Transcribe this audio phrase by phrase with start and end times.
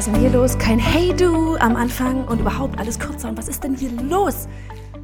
[0.00, 0.56] was ist denn hier los?
[0.56, 3.28] Kein Hey du am Anfang und überhaupt alles kürzer.
[3.28, 4.48] Und was ist denn hier los?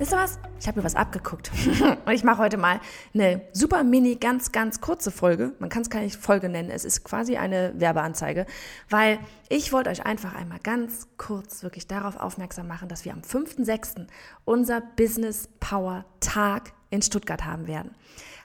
[0.00, 0.40] Wisst ihr was?
[0.58, 1.52] Ich habe mir was abgeguckt.
[2.06, 2.80] und ich mache heute mal
[3.14, 5.52] eine super mini, ganz, ganz kurze Folge.
[5.60, 6.70] Man kann es gar nicht Folge nennen.
[6.70, 8.46] Es ist quasi eine Werbeanzeige,
[8.88, 13.20] weil ich wollte euch einfach einmal ganz kurz wirklich darauf aufmerksam machen, dass wir am
[13.20, 14.08] 5.6.
[14.44, 17.94] unser Business Power Tag in Stuttgart haben werden.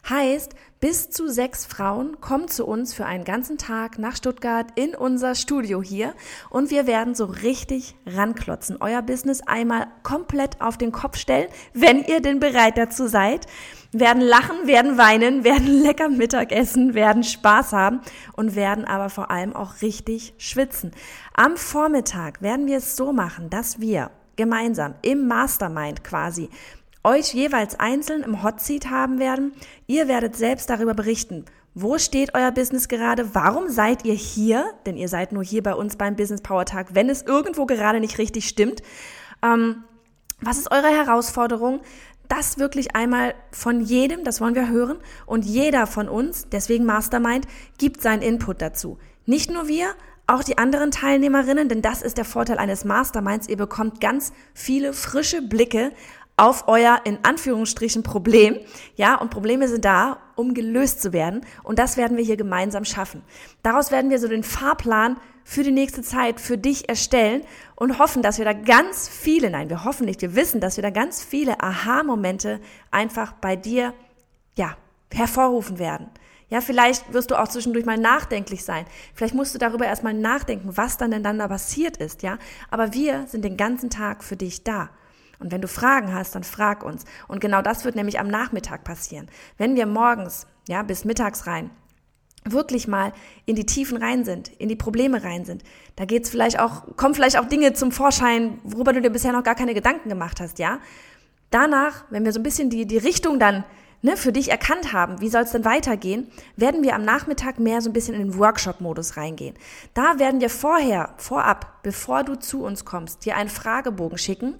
[0.07, 4.93] Heißt, bis zu sechs Frauen kommen zu uns für einen ganzen Tag nach Stuttgart in
[4.93, 6.13] unser Studio hier
[6.51, 8.77] und wir werden so richtig ranklotzen.
[8.79, 13.47] Euer Business einmal komplett auf den Kopf stellen, wenn ihr denn bereit dazu seid.
[13.93, 18.01] Werden lachen, werden weinen, werden lecker Mittag essen, werden Spaß haben
[18.33, 20.91] und werden aber vor allem auch richtig schwitzen.
[21.33, 26.49] Am Vormittag werden wir es so machen, dass wir gemeinsam im Mastermind quasi
[27.05, 29.53] euch jeweils einzeln im Hot Seat haben werden.
[29.87, 31.45] Ihr werdet selbst darüber berichten.
[31.73, 33.35] Wo steht euer Business gerade?
[33.35, 34.65] Warum seid ihr hier?
[34.85, 37.99] Denn ihr seid nur hier bei uns beim Business Power Tag, wenn es irgendwo gerade
[37.99, 38.81] nicht richtig stimmt.
[39.41, 39.83] Ähm,
[40.41, 41.81] was ist eure Herausforderung?
[42.27, 44.97] Das wirklich einmal von jedem, das wollen wir hören.
[45.25, 47.45] Und jeder von uns, deswegen Mastermind,
[47.77, 48.97] gibt seinen Input dazu.
[49.25, 49.93] Nicht nur wir,
[50.27, 53.47] auch die anderen Teilnehmerinnen, denn das ist der Vorteil eines Masterminds.
[53.47, 55.91] Ihr bekommt ganz viele frische Blicke
[56.37, 58.59] auf euer in Anführungsstrichen Problem.
[58.95, 61.45] Ja, und Probleme sind da, um gelöst zu werden.
[61.63, 63.23] Und das werden wir hier gemeinsam schaffen.
[63.63, 67.43] Daraus werden wir so den Fahrplan für die nächste Zeit für dich erstellen
[67.75, 70.81] und hoffen, dass wir da ganz viele, nein, wir hoffen nicht, wir wissen, dass wir
[70.81, 72.59] da ganz viele Aha-Momente
[72.91, 73.93] einfach bei dir,
[74.57, 74.75] ja,
[75.13, 76.09] hervorrufen werden.
[76.49, 78.85] Ja, vielleicht wirst du auch zwischendurch mal nachdenklich sein.
[79.13, 82.37] Vielleicht musst du darüber erstmal nachdenken, was dann denn dann da passiert ist, ja.
[82.69, 84.89] Aber wir sind den ganzen Tag für dich da.
[85.39, 87.05] Und wenn du Fragen hast, dann frag uns.
[87.27, 89.27] Und genau das wird nämlich am Nachmittag passieren.
[89.57, 91.69] Wenn wir morgens, ja, bis mittags rein,
[92.45, 93.11] wirklich mal
[93.45, 95.63] in die Tiefen rein sind, in die Probleme rein sind,
[95.95, 99.43] da geht's vielleicht auch, kommen vielleicht auch Dinge zum Vorschein, worüber du dir bisher noch
[99.43, 100.79] gar keine Gedanken gemacht hast, ja.
[101.49, 103.63] Danach, wenn wir so ein bisschen die, die Richtung dann
[104.05, 107.81] ne, für dich erkannt haben, wie soll es denn weitergehen, werden wir am Nachmittag mehr
[107.81, 109.55] so ein bisschen in den Workshop-Modus reingehen.
[109.93, 114.55] Da werden wir vorher, vorab, bevor du zu uns kommst, dir einen Fragebogen schicken,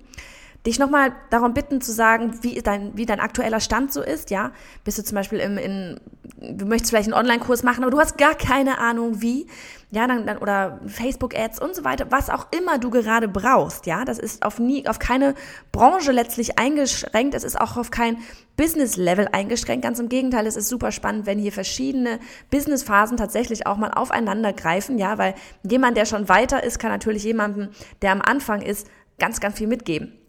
[0.65, 4.51] dich nochmal darum bitten zu sagen, wie dein, wie dein aktueller Stand so ist, ja.
[4.83, 5.99] Bist du zum Beispiel im, in,
[6.39, 9.47] du möchtest vielleicht einen Online-Kurs machen, aber du hast gar keine Ahnung wie,
[9.91, 14.05] ja, dann, dann oder Facebook-Ads und so weiter, was auch immer du gerade brauchst, ja.
[14.05, 15.35] Das ist auf nie, auf keine
[15.71, 18.17] Branche letztlich eingeschränkt, es ist auch auf kein
[18.57, 19.83] Business-Level eingeschränkt.
[19.83, 24.51] Ganz im Gegenteil, es ist super spannend, wenn hier verschiedene Business-Phasen tatsächlich auch mal aufeinander
[24.51, 27.69] greifen, ja, weil jemand, der schon weiter ist, kann natürlich jemandem,
[28.01, 28.87] der am Anfang ist,
[29.19, 30.24] ganz, ganz viel mitgeben.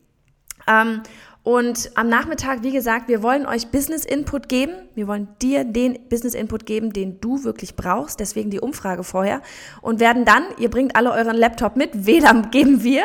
[0.66, 1.02] Ähm,
[1.46, 4.72] und am Nachmittag, wie gesagt, wir wollen euch Business Input geben.
[4.96, 8.18] Wir wollen dir den Business Input geben, den du wirklich brauchst.
[8.18, 9.42] Deswegen die Umfrage vorher.
[9.80, 13.04] Und werden dann, ihr bringt alle euren Laptop mit, WLAN geben wir,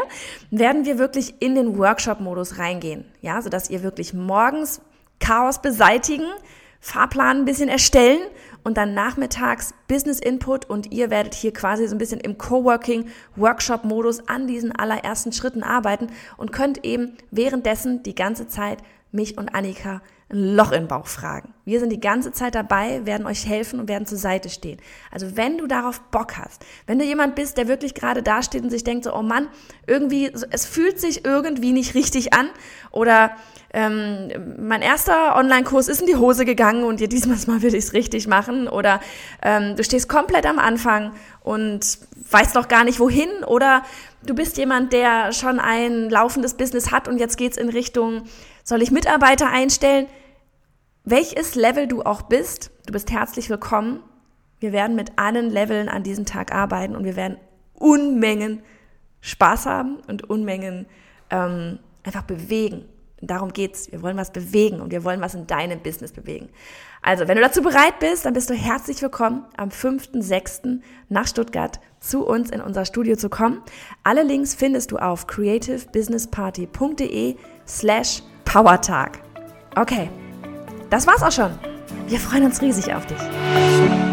[0.50, 3.06] werden wir wirklich in den Workshop-Modus reingehen.
[3.22, 4.82] Ja, sodass ihr wirklich morgens
[5.20, 6.26] Chaos beseitigen,
[6.80, 8.22] Fahrplan ein bisschen erstellen
[8.64, 13.08] und dann nachmittags Business Input und ihr werdet hier quasi so ein bisschen im Coworking
[13.36, 16.08] Workshop Modus an diesen allerersten Schritten arbeiten
[16.38, 18.80] und könnt eben währenddessen die ganze Zeit
[19.12, 20.02] mich und Annika
[20.32, 21.54] ein Loch im Bauch fragen.
[21.66, 24.80] Wir sind die ganze Zeit dabei, werden euch helfen und werden zur Seite stehen.
[25.12, 28.70] Also wenn du darauf Bock hast, wenn du jemand bist, der wirklich gerade dasteht und
[28.70, 29.50] sich denkt so, oh Mann,
[29.88, 32.50] irgendwie, es fühlt sich irgendwie nicht richtig an
[32.92, 33.32] oder
[33.74, 34.30] ähm,
[34.60, 37.94] mein erster Online-Kurs ist in die Hose gegangen und dir diesmal Mal will ich es
[37.94, 39.00] richtig machen oder
[39.42, 43.84] ähm, du stehst komplett am Anfang und weißt noch gar nicht wohin oder
[44.24, 48.24] du bist jemand, der schon ein laufendes Business hat und jetzt geht's in Richtung,
[48.72, 50.08] soll ich Mitarbeiter einstellen?
[51.04, 54.02] Welches Level du auch bist, du bist herzlich willkommen.
[54.62, 57.36] Wir werden mit allen Leveln an diesem Tag arbeiten und wir werden
[57.74, 58.64] Unmengen
[59.20, 60.86] Spaß haben und Unmengen
[61.32, 62.86] ähm, einfach bewegen.
[63.20, 63.92] Darum geht's.
[63.92, 66.48] Wir wollen was bewegen und wir wollen was in deinem Business bewegen.
[67.02, 70.80] Also, wenn du dazu bereit bist, dann bist du herzlich willkommen, am 5.6.
[71.10, 73.62] nach Stuttgart zu uns in unser Studio zu kommen.
[74.04, 77.36] Alle Links findest du auf creativebusinessparty.de
[77.68, 79.20] slash powertag.
[79.78, 80.10] Okay,
[80.90, 81.58] das war's auch schon.
[82.08, 84.11] Wir freuen uns riesig auf dich.